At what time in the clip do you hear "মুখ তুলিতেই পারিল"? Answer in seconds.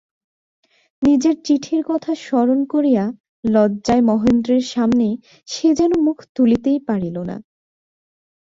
6.05-7.17